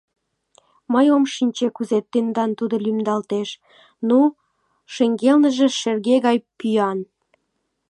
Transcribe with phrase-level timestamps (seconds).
[0.93, 3.49] —Мый ом шинче, кузе тендан тудо лӱмдалтеш,
[4.07, 4.19] ну,
[4.93, 6.99] шеҥгелныже шерге гай пӱян.